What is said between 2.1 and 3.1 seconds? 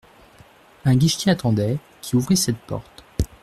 ouvrit cette porte.